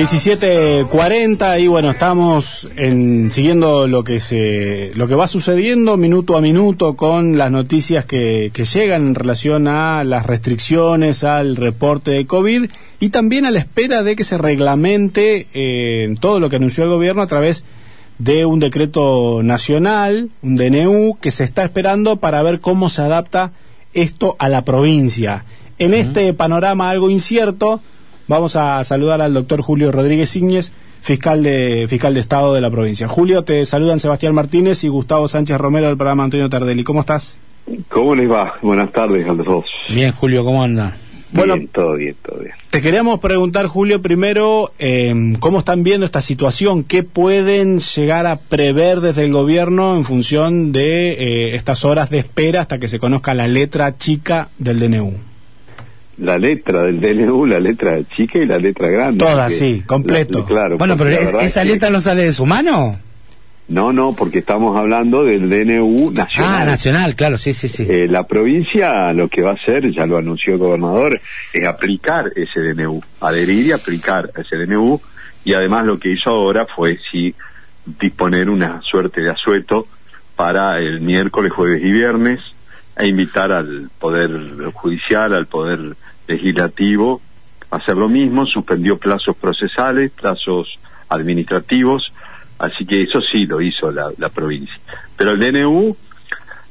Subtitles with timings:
[0.00, 6.40] 17.40 y bueno, estamos en, siguiendo lo que se, lo que va sucediendo minuto a
[6.40, 12.26] minuto con las noticias que, que llegan en relación a las restricciones, al reporte de
[12.26, 16.84] COVID y también a la espera de que se reglamente eh, todo lo que anunció
[16.84, 17.62] el gobierno a través
[18.16, 23.52] de un decreto nacional, un DNU, que se está esperando para ver cómo se adapta
[23.92, 25.44] esto a la provincia.
[25.78, 27.82] En este panorama algo incierto,
[28.30, 30.70] Vamos a saludar al doctor Julio Rodríguez Íñez,
[31.00, 33.08] fiscal de, fiscal de Estado de la provincia.
[33.08, 36.84] Julio, te saludan Sebastián Martínez y Gustavo Sánchez Romero del programa Antonio Tardelli.
[36.84, 37.36] ¿Cómo estás?
[37.88, 38.54] ¿Cómo les va?
[38.62, 39.64] Buenas tardes a los dos.
[39.88, 40.96] Bien, Julio, ¿cómo anda?
[41.32, 42.52] Bueno, todo bien, todo bien.
[42.70, 46.84] Te queríamos preguntar, Julio, primero, eh, ¿cómo están viendo esta situación?
[46.84, 52.18] ¿Qué pueden llegar a prever desde el gobierno en función de eh, estas horas de
[52.18, 55.29] espera hasta que se conozca la letra chica del DNU?
[56.20, 59.24] La letra del DNU, la letra chica y la letra grande.
[59.24, 60.44] Todas, sí, completo.
[60.44, 60.78] claro.
[60.78, 62.98] Bueno, pero ¿esa letra no sale de su mano?
[63.68, 66.62] No, no, porque estamos hablando del DNU nacional.
[66.62, 67.86] Ah, nacional, claro, sí, sí, sí.
[67.88, 71.20] Eh, la provincia lo que va a hacer, ya lo anunció el gobernador,
[71.52, 75.00] es aplicar ese DNU, adherir y aplicar ese DNU,
[75.44, 77.32] y además lo que hizo ahora fue sí
[78.00, 79.86] disponer una suerte de asueto
[80.34, 82.40] para el miércoles, jueves y viernes,
[82.96, 85.96] e invitar al Poder Judicial, al Poder
[86.30, 87.20] Legislativo
[87.70, 90.78] hacer lo mismo, suspendió plazos procesales, plazos
[91.08, 92.12] administrativos,
[92.58, 94.74] así que eso sí lo hizo la, provincia.
[95.16, 95.96] Pero el DNU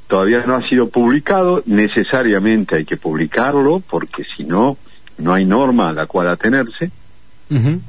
[0.07, 4.77] todavía no ha sido publicado, necesariamente hay que publicarlo, porque si no,
[5.17, 6.91] no hay norma a la cual atenerse,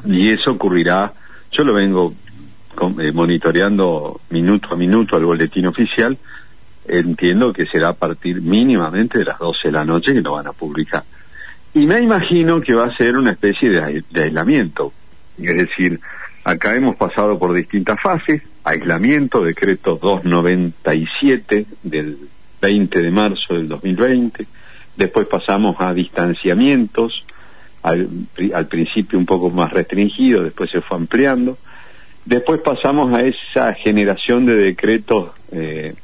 [0.07, 1.13] y eso ocurrirá,
[1.53, 2.15] yo lo vengo
[2.99, 6.17] eh, monitoreando minuto a minuto al boletín oficial,
[6.89, 10.47] entiendo que será a partir mínimamente de las 12 de la noche que lo van
[10.47, 11.05] a publicar.
[11.75, 14.93] Y me imagino que va a ser una especie de, aislamiento.
[15.41, 16.01] Es decir,
[16.45, 22.19] acá hemos pasado por distintas fases, aislamiento, decreto 297 del
[22.61, 24.47] 20 de marzo del 2020,
[24.97, 27.25] después pasamos a distanciamientos,
[27.83, 28.09] al,
[28.69, 31.57] principio un poco más restringido, después se fue ampliando,
[32.25, 35.95] después pasamos a esa generación de decretos eh,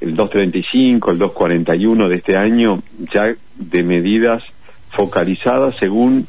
[0.00, 2.82] el 235, el 241 de este año,
[3.12, 4.42] ya de medidas
[4.92, 6.26] focalizadas según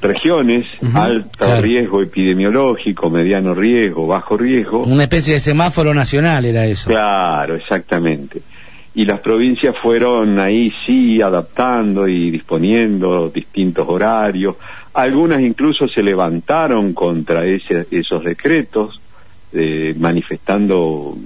[0.00, 4.82] regiones, alto riesgo epidemiológico, mediano riesgo, bajo riesgo.
[4.84, 6.88] Una especie de semáforo nacional era eso.
[6.88, 8.40] Claro, exactamente.
[8.94, 14.56] Y las provincias fueron ahí sí adaptando y disponiendo distintos horarios.
[14.94, 19.00] Algunas incluso se levantaron contra ese, esos decretos,
[19.52, 21.16] eh, manifestando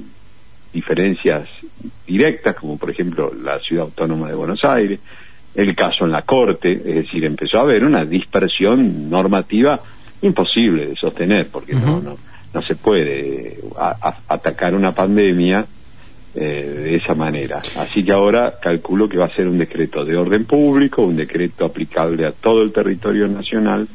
[0.73, 1.49] diferencias
[2.07, 4.99] directas, como por ejemplo la Ciudad Autónoma de Buenos Aires,
[5.55, 9.81] el caso en la Corte, es decir, empezó a haber una dispersión normativa
[10.23, 12.17] imposible de sostener, porque no, no,
[12.53, 13.59] no se puede
[14.29, 15.67] atacar una pandemia
[16.35, 17.63] eh, de esa manera.
[17.77, 21.65] Así que ahora calculo que va a ser un decreto de orden público, un decreto
[21.65, 23.87] aplicable a todo el territorio nacional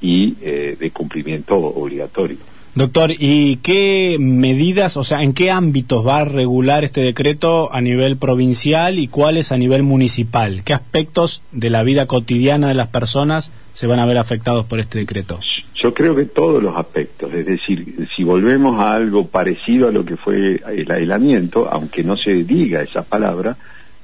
[0.00, 2.38] y eh, de cumplimiento obligatorio.
[2.76, 7.80] Doctor, ¿y qué medidas, o sea, en qué ámbitos va a regular este decreto a
[7.80, 10.60] nivel provincial y cuáles a nivel municipal?
[10.62, 14.78] ¿Qué aspectos de la vida cotidiana de las personas se van a ver afectados por
[14.78, 15.40] este decreto?
[15.74, 20.04] Yo creo que todos los aspectos, es decir, si volvemos a algo parecido a lo
[20.04, 23.56] que fue el aislamiento, aunque no se diga esa palabra,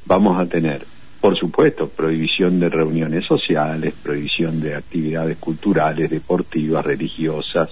[0.06, 0.86] vamos a tener,
[1.20, 7.68] por supuesto, prohibición de reuniones sociales, prohibición de actividades culturales, deportivas, religiosas,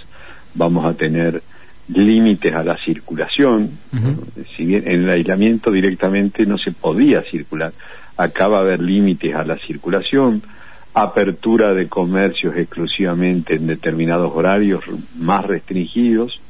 [0.54, 1.42] vamos a tener
[1.88, 3.70] límites a la circulación.
[4.56, 7.72] Si bien en el aislamiento directamente no se podía circular,
[8.16, 10.42] acá va a haber límites a la circulación,
[10.94, 14.84] apertura de comercios exclusivamente en determinados horarios
[15.16, 16.40] más restringidos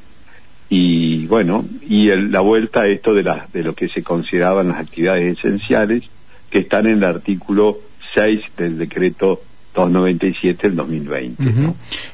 [0.73, 4.79] y bueno, y la vuelta a esto de, la, de lo que se consideraban las
[4.79, 6.05] actividades esenciales
[6.49, 7.79] que están en el artículo
[8.15, 9.41] 6 del decreto
[9.73, 11.43] 297 el 2020.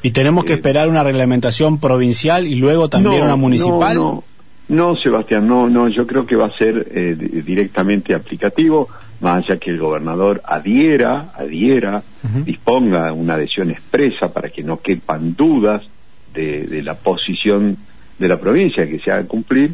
[0.04, 3.96] ¿Y tenemos que eh, esperar una reglamentación provincial y luego también una municipal?
[3.96, 4.24] No,
[4.70, 7.16] no, Sebastián, no, no, yo creo que va a ser eh,
[7.46, 8.90] directamente aplicativo,
[9.22, 12.04] más allá que el gobernador adhiera, adhiera,
[12.44, 15.84] disponga una adhesión expresa para que no quepan dudas
[16.34, 17.78] de, la posición
[18.20, 19.74] de la provincia que se haga cumplir.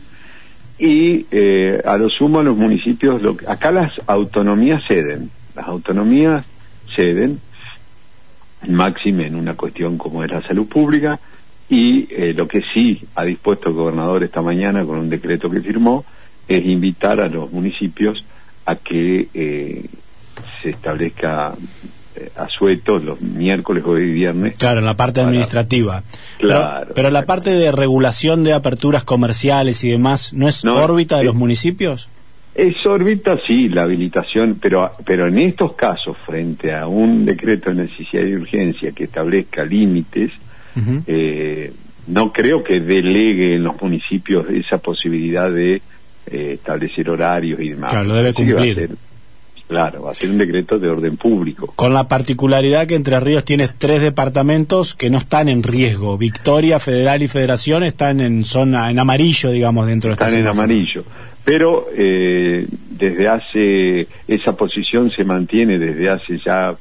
[0.78, 6.46] Y eh, a lo sumo los municipios, lo, acá las autonomías ceden, las autonomías
[6.96, 7.40] ceden,
[8.68, 11.20] máxime en una cuestión como es la salud pública
[11.70, 15.62] y eh, lo que sí ha dispuesto el gobernador esta mañana con un decreto que
[15.62, 16.06] firmó
[16.48, 18.24] es invitar a los municipios
[18.66, 19.86] a que eh,
[20.62, 21.56] se establezca
[22.16, 24.56] eh, asuetos los miércoles, jueves y viernes.
[24.58, 26.04] Claro, en la parte administrativa.
[26.38, 26.92] Claro.
[26.94, 31.36] Pero, la parte de regulación de aperturas comerciales y demás, ¿no es órbita de los
[31.36, 32.10] municipios?
[32.56, 37.84] Es órbita, sí, la habilitación, pero, pero en estos casos, frente a un decreto de
[37.88, 40.32] necesidad y urgencia que establezca límites,
[41.08, 41.72] eh,
[42.08, 45.82] no creo que delegue en los municipios esa posibilidad de
[46.28, 47.90] eh, establecer horarios y demás.
[47.90, 48.90] Claro, lo debe cumplir.
[49.68, 51.74] claro, va a ser un decreto de orden público.
[51.76, 56.20] Con la particularidad que Entre Ríos tiene tres departamentos que no están en riesgo.
[56.20, 60.48] Victoria, Federal y Federación están en zona, en amarillo, digamos, dentro de esta Están en
[60.48, 61.04] amarillo
[61.44, 66.76] pero eh, desde hace esa posición se mantiene desde hace ya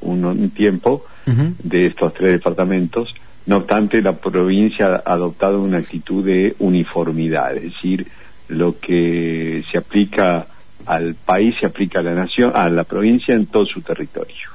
[0.00, 3.14] un, tiempo de estos tres departamentos.
[3.46, 8.06] No obstante la provincia ha adoptado una actitud de uniformidad es decir
[8.48, 10.46] lo que se aplica
[10.86, 14.48] al país se aplica a la nación a la provincia en todo su territorio.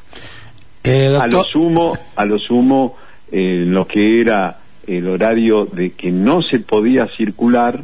[0.83, 2.97] Eh, a lo sumo a lo sumo
[3.31, 4.57] eh, lo que era
[4.87, 7.83] el horario de que no se podía circular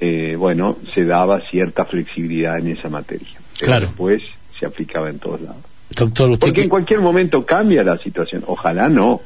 [0.00, 3.28] eh, bueno, se daba cierta flexibilidad en esa materia.
[3.58, 3.86] claro.
[3.86, 4.22] Después
[4.58, 5.62] se aplicaba en todos lados.
[5.90, 8.44] Doctor, usted Porque en cualquier momento cambia la situación.
[8.46, 9.20] Ojalá no.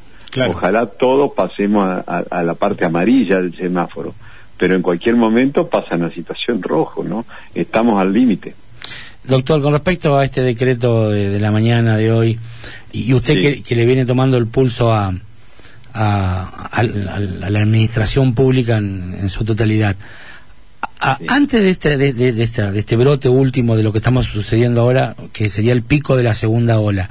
[0.49, 4.15] Ojalá todos pasemos a, la parte amarilla del semáforo.
[4.57, 7.25] Pero en cualquier momento pasa a la situación rojo, ¿no?
[7.55, 8.55] Estamos al límite.
[9.25, 12.39] Doctor, con respecto a este decreto de, la mañana de hoy,
[12.93, 15.13] y usted que, le viene tomando el pulso a,
[15.93, 19.97] a, la administración pública en su totalidad,
[21.01, 25.17] antes de este, de, de, de, este brote último de lo que estamos sucediendo ahora,
[25.33, 27.09] que sería el pico de la segunda ola,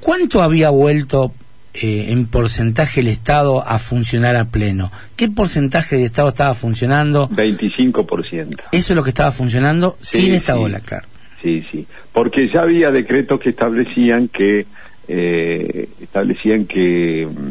[0.00, 1.32] ¿cuánto había vuelto
[1.74, 4.92] eh, en porcentaje el Estado a funcionar a pleno?
[5.16, 7.30] ¿Qué porcentaje de Estado estaba funcionando?
[7.30, 8.64] 25%.
[8.72, 11.08] Eso es lo que estaba funcionando sin esta ola, claro.
[11.42, 14.66] Sí, sí, porque ya había decretos que establecían que
[15.08, 17.50] eh, establecían que mm,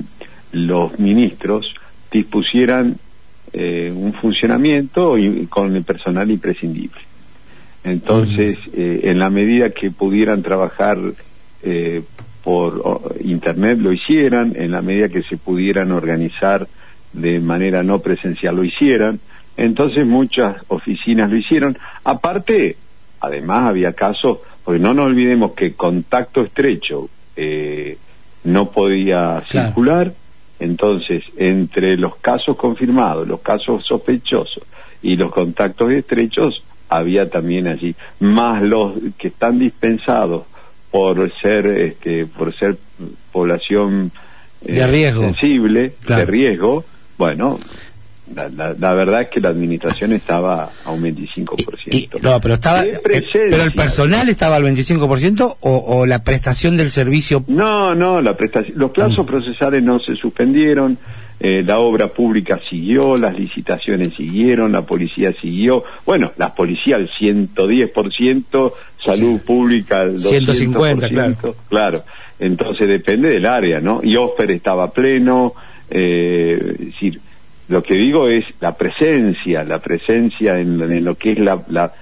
[0.54, 1.74] los ministros
[2.12, 2.98] dispusieran
[3.53, 7.01] eh, un funcionamiento y, con el personal imprescindible.
[7.83, 10.98] Entonces, eh, en la medida que pudieran trabajar
[11.63, 12.01] eh,
[12.44, 16.68] por internet lo hicieran, en la medida que se pudieran organizar
[17.12, 19.19] de manera no presencial lo hicieran.
[19.57, 21.77] Entonces muchas oficinas lo hicieron.
[22.06, 22.77] Aparte,
[23.19, 27.09] además había casos, porque no nos olvidemos que contacto estrecho
[28.44, 30.13] no podía circular,
[30.62, 34.63] entonces, entre los casos confirmados, los casos sospechosos
[35.02, 40.44] y los contactos estrechos, había también allí, más los que están dispensados
[40.92, 42.78] por ser, este, por ser
[43.31, 44.12] población
[44.63, 46.86] eh, sensible, de riesgo,
[47.18, 47.57] bueno,
[48.36, 52.22] la, verdad es que la administración estaba a un 25%.
[52.22, 56.92] no, pero estaba eh, pero el personal estaba al 25% o, o la prestación del
[56.92, 59.28] servicio No, no, la prestación los plazos mm.
[59.28, 60.98] procesales no se suspendieron.
[61.44, 67.10] Eh, la obra pública siguió, las licitaciones siguieron, la policía siguió, bueno, la policía al
[67.10, 68.74] 110%,
[69.04, 71.56] salud pública al 200%, 150, claro.
[71.68, 72.04] claro.
[72.38, 74.01] Entonces depende del área, ¿no?
[74.04, 75.54] Y Osper estaba pleno,
[75.89, 77.19] eh, es decir,
[77.71, 81.94] lo que digo es la presencia, la presencia en, lo que es la,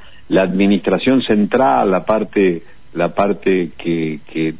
[0.42, 2.64] administración central, la parte,
[2.94, 4.56] la parte que, que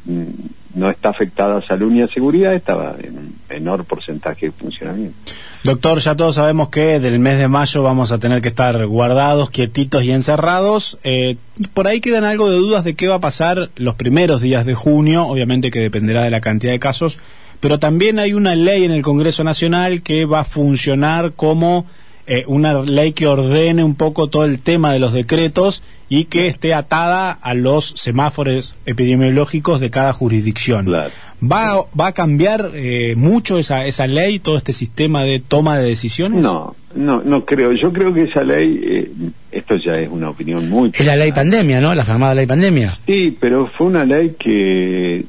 [0.74, 5.32] no está afectada a salud ni a seguridad, estaba en un menor porcentaje de funcionamiento.
[5.64, 9.50] Doctor, ya todos sabemos que del mes de mayo vamos a tener que estar guardados,
[9.50, 10.96] quietitos y encerrados.
[11.02, 11.38] Eh,
[11.74, 14.74] por ahí quedan algo de dudas de qué va a pasar los primeros días de
[14.74, 17.18] junio, obviamente que dependerá de la cantidad de casos
[17.60, 21.86] pero también hay una ley en el Congreso Nacional que va a funcionar como
[22.26, 26.46] eh, una ley que ordene un poco todo el tema de los decretos y que
[26.46, 30.86] esté atada a los semáforos epidemiológicos de cada jurisdicción.
[30.92, 35.88] ¿Va, ¿Va a cambiar eh, mucho esa, esa ley, todo este sistema de toma de
[35.88, 36.40] decisiones?
[36.40, 37.72] No, no, no creo.
[37.72, 39.10] Yo creo que esa ley, eh,
[39.50, 40.90] esto ya es una opinión muy...
[40.92, 41.94] Es la ley pandemia, ¿no?
[41.94, 42.98] La famosa ley pandemia.
[43.06, 45.24] Sí, pero fue una ley que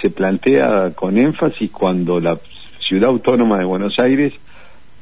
[0.00, 2.38] se plantea con énfasis cuando la
[2.78, 4.32] ciudad autónoma de Buenos Aires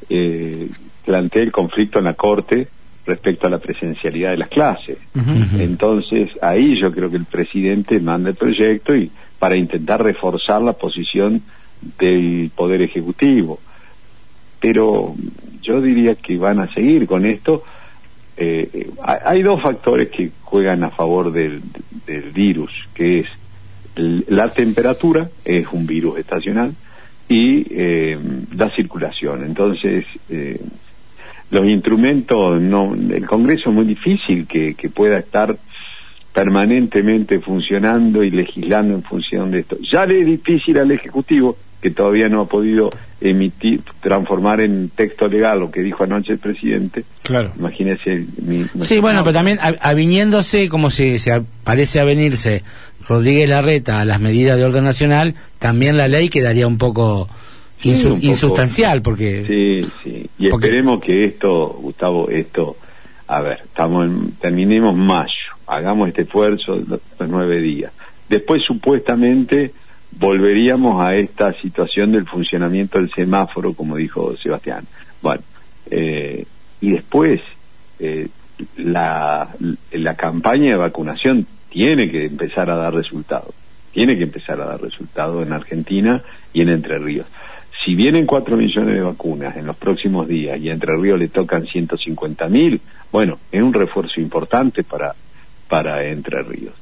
[0.09, 0.69] eh,
[1.05, 2.69] plantea el conflicto en la Corte
[3.07, 4.99] respecto a la presencialidad de las clases.
[5.59, 10.75] Entonces, ahí yo creo que el presidente manda el proyecto y para intentar reforzar la
[10.75, 11.43] posición
[11.99, 13.59] del Poder Ejecutivo.
[14.61, 15.15] Pero
[15.63, 17.63] yo diría que van a seguir con esto.
[18.37, 18.91] Eh,
[19.25, 21.63] hay dos factores que juegan a favor del,
[22.07, 23.27] del virus, que es
[23.99, 26.73] la temperatura es un virus estacional
[27.29, 28.19] y eh,
[28.55, 29.45] la circulación.
[29.45, 30.61] Entonces, eh,
[31.51, 35.57] los instrumentos, no, el Congreso es muy difícil que, pueda estar
[36.33, 39.77] permanentemente funcionando y legislando en función de esto.
[39.91, 45.29] Ya le es difícil al Ejecutivo, que todavía no ha podido emitir, transformar en texto
[45.29, 47.05] legal lo que dijo anoche el presidente.
[47.23, 47.53] Claro.
[47.59, 48.27] Imagínese.
[48.43, 52.63] Mi, sí, bueno, pero también aviniéndose, como se, se parece avenirse
[53.09, 57.29] Rodríguez Larreta a las medidas de orden nacional, también la ley quedaría un poco,
[57.83, 59.45] insustancial, porque...
[59.47, 60.29] Sí, sí.
[60.39, 62.77] Y esperemos que esto, Gustavo, esto,
[63.29, 67.93] a ver, estamos en, terminemos mayo hagamos este esfuerzo los, nueve días.
[68.29, 69.73] Después, supuestamente,
[70.13, 74.87] volveríamos a esta situación del funcionamiento del semáforo, como dijo Sebastián.
[75.23, 75.43] Bueno,
[75.91, 76.45] eh,
[76.81, 77.41] y después,
[77.99, 78.29] eh,
[78.77, 79.49] la,
[79.93, 83.55] la campaña de vacunación tiene que empezar a dar resultados.
[83.93, 86.23] Tiene que empezar a dar resultados en Argentina
[86.53, 87.27] y en Entre Ríos.
[87.85, 91.29] Si vienen cuatro millones de vacunas en los próximos días y a Entre Ríos le
[91.29, 92.81] tocan 150 mil,
[93.13, 95.15] bueno, es un refuerzo importante para
[95.69, 96.75] para Entre Ríos.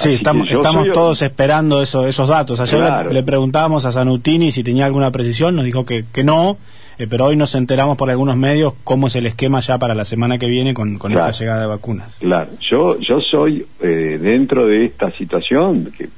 [0.00, 2.58] Sí, estamos, estamos todos esperando eso, esos datos.
[2.60, 6.56] Ayer le, preguntábamos a Sanutini si tenía alguna precisión, nos dijo que, que no,
[6.98, 10.04] eh, pero hoy nos enteramos por algunos medios cómo es el esquema ya para la
[10.04, 12.16] semana que viene con, con esta llegada de vacunas.
[12.18, 16.08] Claro, yo, yo soy eh, dentro de esta situación que,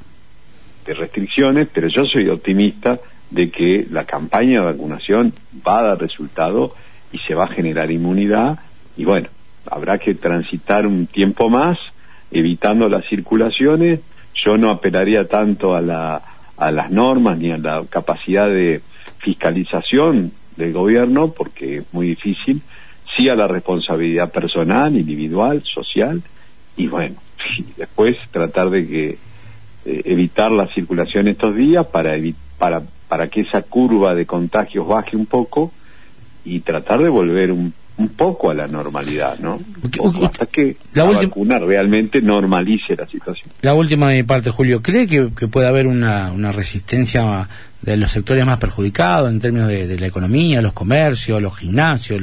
[0.86, 5.32] de restricciones, pero yo soy optimista de que la campaña de vacunación
[5.66, 6.74] va a dar resultado
[7.12, 8.58] y se va a generar inmunidad
[8.96, 9.28] y bueno,
[9.70, 11.78] habrá que transitar un tiempo más,
[12.32, 14.00] evitando las circulaciones.
[14.34, 16.22] Yo no apelaría tanto a, la,
[16.56, 18.80] a las normas ni a la capacidad de
[19.18, 22.60] fiscalización del gobierno, porque es muy difícil,
[23.16, 26.22] sí a la responsabilidad personal, individual, social,
[26.76, 27.16] y bueno,
[27.76, 29.18] después tratar de que
[29.84, 32.14] eh, evitar la circulación estos días para,
[32.58, 35.72] para, para que esa curva de contagios baje un poco
[36.44, 39.60] y tratar de volver un un poco a la normalidad, ¿no?
[40.24, 43.50] hasta que la, vacuna realmente normalice la situación.
[43.60, 47.48] La última de mi parte, Julio, ¿cree que, puede haber una, una, resistencia
[47.82, 52.20] de los sectores más perjudicados en términos de, la economía, los comercios, los gimnasios,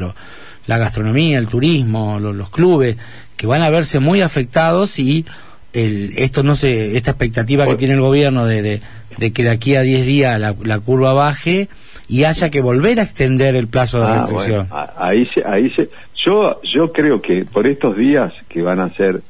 [0.65, 2.97] la gastronomía, el turismo, los clubes,
[3.35, 5.25] que van a verse muy afectados y
[5.73, 8.81] el, esto no se, esta expectativa que tiene el gobierno de,
[9.17, 11.69] de, que de aquí a 10 días la, la curva baje,
[12.07, 14.67] y haya que volver a extender el plazo de ah, restricción.
[14.97, 19.21] ahí se, ahí se, yo, yo creo que por estos días que van a ser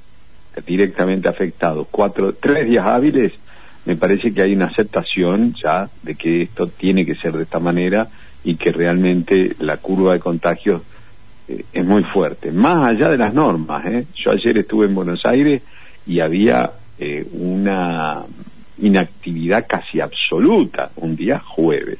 [0.65, 3.33] directamente afectados, cuatro, tres días hábiles,
[3.85, 7.59] me parece que hay una aceptación ya de que esto tiene que ser de esta
[7.59, 8.07] manera
[8.43, 10.81] y que realmente la curva de contagios
[11.47, 13.85] eh, es muy fuerte, más allá de las normas.
[13.87, 14.05] ¿eh?
[14.15, 15.61] Yo ayer estuve en Buenos Aires
[16.05, 18.23] y había eh, una
[18.81, 21.99] inactividad casi absoluta un día jueves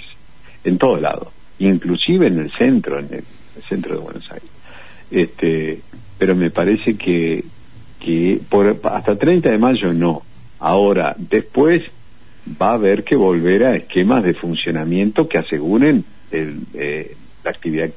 [0.63, 1.29] en todos lados,
[1.59, 3.23] inclusive en el centro, en el,
[3.67, 4.49] centro de Buenos Aires.
[5.11, 5.81] Este,
[6.17, 7.43] pero me parece que,
[7.99, 10.21] que por, hasta 30 de mayo no.
[10.59, 11.83] Ahora, después
[12.61, 17.89] va a haber que volver a esquemas de funcionamiento que aseguren el, eh, la actividad,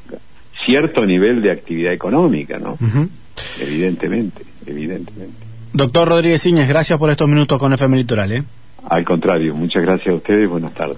[0.64, 2.78] cierto nivel de actividad económica, ¿no?
[3.60, 5.51] Evidentemente, evidentemente.
[5.72, 8.44] Doctor Rodríguez Iñez, gracias por estos minutos con FM Litoral, ¿eh?
[8.88, 10.90] Al contrario, muchas gracias a ustedes y buenas tardes.